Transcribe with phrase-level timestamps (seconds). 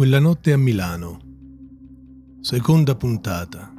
[0.00, 1.20] Quella notte a Milano.
[2.40, 3.70] Seconda puntata.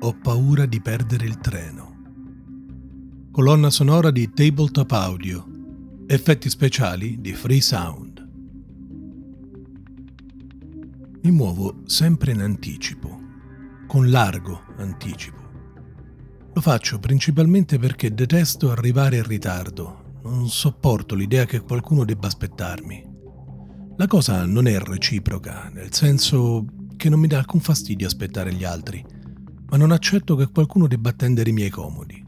[0.00, 1.94] Ho paura di perdere il treno.
[3.30, 5.46] Colonna sonora di Tabletop Audio.
[6.08, 8.28] Effetti speciali di Free Sound.
[11.22, 13.16] Mi muovo sempre in anticipo,
[13.86, 15.42] con largo anticipo.
[16.52, 20.18] Lo faccio principalmente perché detesto arrivare in ritardo.
[20.24, 23.05] Non sopporto l'idea che qualcuno debba aspettarmi.
[23.98, 26.66] La cosa non è reciproca, nel senso
[26.98, 29.02] che non mi dà alcun fastidio aspettare gli altri,
[29.70, 32.22] ma non accetto che qualcuno debba attendere i miei comodi.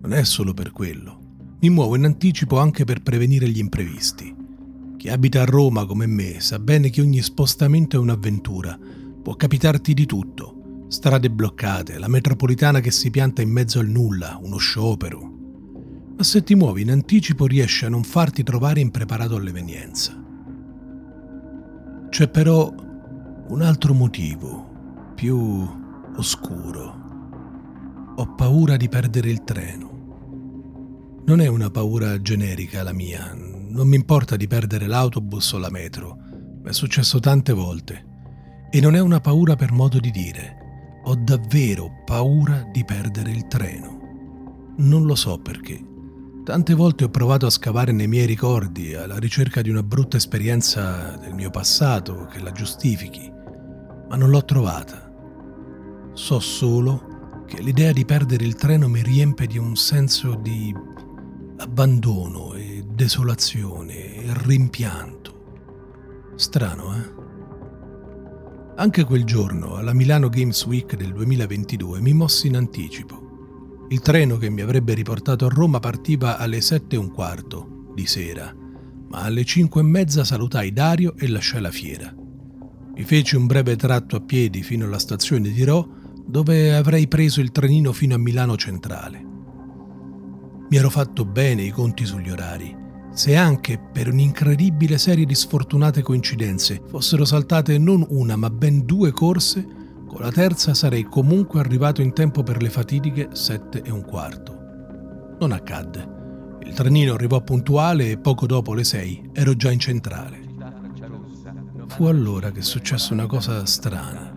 [0.00, 1.56] Non è solo per quello.
[1.60, 4.34] Mi muovo in anticipo anche per prevenire gli imprevisti.
[4.96, 8.76] Chi abita a Roma come me sa bene che ogni spostamento è un'avventura.
[9.22, 10.86] Può capitarti di tutto.
[10.88, 15.20] Strade bloccate, la metropolitana che si pianta in mezzo al nulla, uno sciopero.
[16.16, 20.22] Ma se ti muovi in anticipo riesci a non farti trovare impreparato all'evenienza.
[22.14, 22.72] C'è però
[23.48, 25.68] un altro motivo, più
[26.14, 26.94] oscuro.
[28.14, 31.22] Ho paura di perdere il treno.
[31.26, 35.70] Non è una paura generica la mia, non mi importa di perdere l'autobus o la
[35.70, 36.16] metro,
[36.62, 38.04] mi è successo tante volte.
[38.70, 43.48] E non è una paura per modo di dire, ho davvero paura di perdere il
[43.48, 44.74] treno.
[44.76, 45.93] Non lo so perché.
[46.44, 51.16] Tante volte ho provato a scavare nei miei ricordi alla ricerca di una brutta esperienza
[51.16, 53.32] del mio passato che la giustifichi,
[54.10, 55.10] ma non l'ho trovata.
[56.12, 60.70] So solo che l'idea di perdere il treno mi riempie di un senso di
[61.56, 66.32] abbandono e desolazione e rimpianto.
[66.36, 67.22] Strano, eh?
[68.76, 73.23] Anche quel giorno, alla Milano Games Week del 2022, mi mossi in anticipo
[73.94, 78.06] il treno che mi avrebbe riportato a Roma partiva alle sette e un quarto di
[78.06, 78.52] sera,
[79.08, 82.12] ma alle cinque e mezza salutai Dario e lasciai la fiera.
[82.12, 85.88] Mi feci un breve tratto a piedi fino alla stazione di Rho,
[86.26, 89.24] dove avrei preso il trenino fino a Milano Centrale.
[90.68, 92.76] Mi ero fatto bene i conti sugli orari,
[93.12, 99.12] se anche per un'incredibile serie di sfortunate coincidenze fossero saltate non una ma ben due
[99.12, 99.64] corse,
[100.14, 105.36] con la terza sarei comunque arrivato in tempo per le fatidiche sette e un quarto.
[105.40, 106.58] Non accadde.
[106.62, 110.40] Il trenino arrivò puntuale e poco dopo le sei ero già in centrale.
[111.88, 114.32] Fu allora che successe una cosa strana.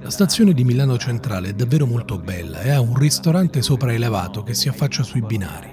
[0.00, 4.52] La stazione di Milano Centrale è davvero molto bella e ha un ristorante sopraelevato che
[4.52, 5.70] si affaccia sui binari.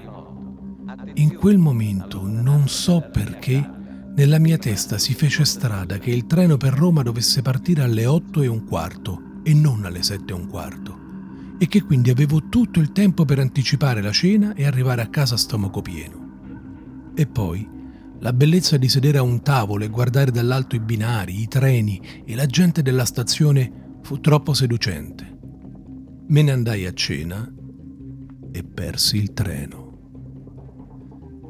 [1.14, 3.68] In quel momento, non so perché,
[4.14, 8.42] nella mia testa si fece strada che il treno per Roma dovesse partire alle 8
[8.42, 11.00] e un quarto e non alle 7 e un quarto
[11.62, 15.34] e che quindi avevo tutto il tempo per anticipare la cena e arrivare a casa
[15.34, 17.12] a stomaco pieno.
[17.14, 17.68] E poi
[18.20, 22.34] la bellezza di sedere a un tavolo e guardare dall'alto i binari, i treni e
[22.34, 25.38] la gente della stazione fu troppo seducente.
[26.28, 27.46] Me ne andai a cena
[28.52, 29.88] e persi il treno.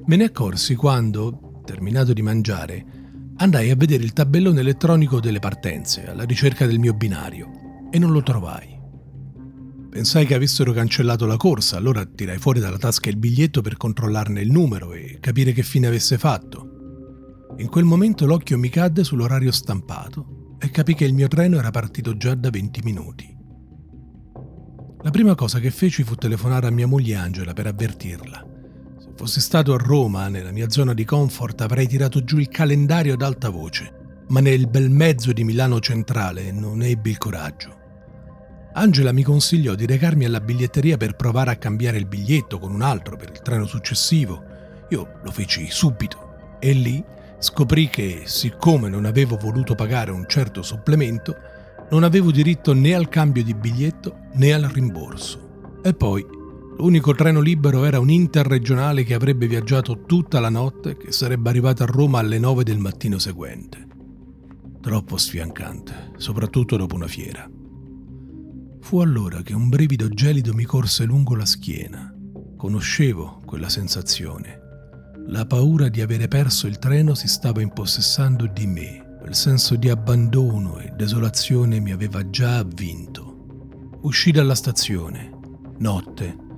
[0.06, 2.84] Me ne accorsi quando, terminato di mangiare,
[3.36, 8.10] andai a vedere il tabellone elettronico delle partenze alla ricerca del mio binario e non
[8.10, 8.76] lo trovai.
[9.88, 14.40] Pensai che avessero cancellato la corsa, allora tirai fuori dalla tasca il biglietto per controllarne
[14.40, 17.46] il numero e capire che fine avesse fatto.
[17.58, 21.70] In quel momento l'occhio mi cadde sull'orario stampato e capì che il mio treno era
[21.70, 23.36] partito già da 20 minuti.
[25.02, 28.49] La prima cosa che feci fu telefonare a mia moglie Angela per avvertirla.
[29.20, 33.20] Fossi stato a Roma, nella mia zona di comfort, avrei tirato giù il calendario ad
[33.20, 37.76] alta voce, ma nel bel mezzo di Milano Centrale non ebbi il coraggio.
[38.72, 42.80] Angela mi consigliò di recarmi alla biglietteria per provare a cambiare il biglietto con un
[42.80, 44.42] altro per il treno successivo.
[44.88, 47.04] Io lo feci subito e lì
[47.38, 51.36] scoprì che, siccome non avevo voluto pagare un certo supplemento,
[51.90, 55.76] non avevo diritto né al cambio di biglietto né al rimborso.
[55.84, 56.24] E poi
[56.80, 61.50] L'unico treno libero era un interregionale che avrebbe viaggiato tutta la notte e che sarebbe
[61.50, 63.86] arrivato a Roma alle 9 del mattino seguente.
[64.80, 67.46] Troppo sfiancante, soprattutto dopo una fiera.
[68.80, 72.14] Fu allora che un brivido gelido mi corse lungo la schiena.
[72.56, 74.58] Conoscevo quella sensazione.
[75.26, 79.16] La paura di avere perso il treno si stava impossessando di me.
[79.20, 83.98] Quel senso di abbandono e desolazione mi aveva già avvinto.
[84.00, 85.30] Uscì dalla stazione.
[85.76, 86.48] Notte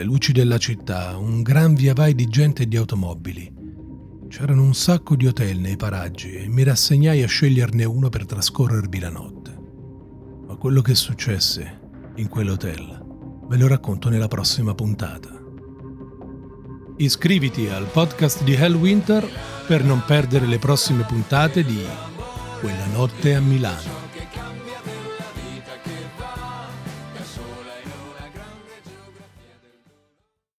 [0.00, 3.52] le luci della città, un gran via vai di gente e di automobili.
[4.30, 8.98] C'erano un sacco di hotel nei paraggi e mi rassegnai a sceglierne uno per trascorrervi
[8.98, 9.58] la notte.
[10.46, 11.80] Ma quello che successe
[12.16, 13.04] in quell'hotel
[13.46, 15.38] ve lo racconto nella prossima puntata.
[16.96, 19.28] Iscriviti al podcast di Hellwinter
[19.66, 21.78] per non perdere le prossime puntate di
[22.60, 23.99] Quella notte a Milano.